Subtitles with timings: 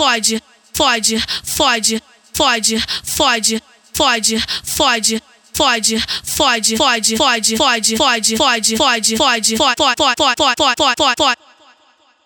[0.00, 2.02] fode, fode, fode,
[2.32, 3.62] fode, fode,
[3.92, 4.42] fode,
[4.72, 5.22] fode.
[5.52, 9.56] Fode, fode, fode, fode, fode, fode, fode, fode, fode, fode, fode, fode,
[10.16, 11.36] fode, fode, fode, fode.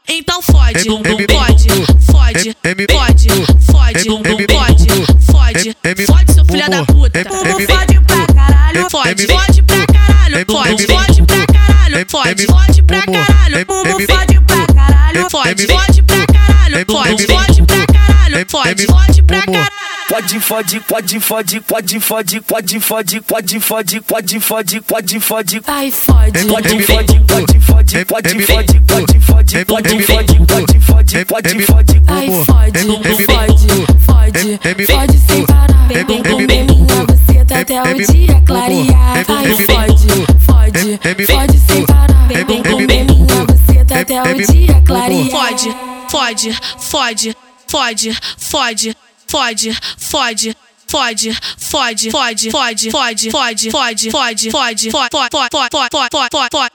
[0.07, 1.67] Então fode, fode, fode,
[2.07, 2.55] fode,
[3.03, 7.25] fode, fode, fode, fode, seu filho da puta.
[7.25, 8.91] Bumbum fode pra caralho.
[8.91, 13.67] Fode, fode pra caralho, fode, fode pra caralho, fode, fode pra caralho, fode pra caralho.
[13.67, 17.64] fode, fode pra caralho, fode, fode pra caralho, fode, fode
[19.27, 19.85] pra caralho.
[20.09, 25.63] Pode fode, pode fode, pode fode, pode fode, pode fode, pode fode, pode fode.
[25.67, 26.45] Ai, fode.
[26.45, 32.03] Pode fode, pode fode, pode fode, pode fode, pode fode, pode fode, pode fode.
[32.07, 32.85] Ai, fode,
[33.25, 33.67] fode,
[34.07, 35.89] fode, fode sem parar.
[36.07, 39.25] Bum, bum, minha buceta até o dia clarear.
[39.25, 42.29] Fode, fode, fode sem parar.
[42.47, 45.31] Bum, bum, minha buceta até o dia clarear.
[45.31, 45.77] Fode,
[46.11, 47.37] fode, fode,
[47.75, 48.97] fode, fode,
[49.27, 50.57] fode, fode.
[50.87, 56.49] Fode, fode, fode, fode, fode, fode, fode, fode, fode, fode, fode, fode, fode, fode, fode,
[56.53, 56.71] fode.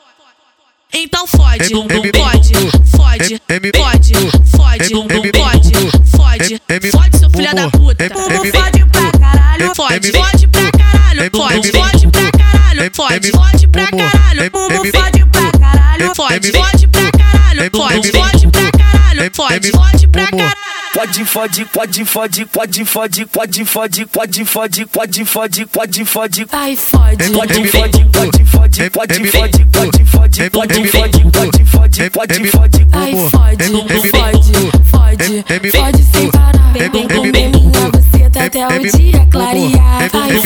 [0.91, 2.51] Então fode, fode, fode,
[2.91, 5.71] fode, fode, fode,
[6.17, 8.09] fode, fode, seu filho da puta.
[8.09, 9.75] Fode pra caralho.
[9.75, 16.15] Fode, fode pra caralho, fode, fode pra caralho, fode, fode pra caralho, fode pra caralho.
[16.15, 20.68] fode, fode pra caralho, fode, fode pra caralho, fode, fode pra caralho.
[20.93, 26.47] Pode fode, pode fode, pode fode, pode fode, pode fode, pode fode, pode fode.
[26.51, 27.29] Ai, fode.
[27.29, 32.87] Pode fode, pode fode, pode fode, pode fode, pode fode, pode fode, pode fode.
[32.91, 33.69] Ai, fode,
[34.09, 34.53] fode,
[34.89, 36.73] fode, fode sem parar.
[36.91, 40.01] Bum, bum, bum, minha buceta até o dia clarear.
[40.01, 40.37] Ai, fode,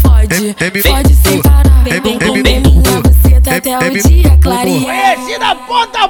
[0.00, 1.84] fode, fode sem parar.
[2.02, 5.16] Bum, bum, bum, minha buceta até o dia clarear.
[5.16, 6.09] Conhecida ponta a ponta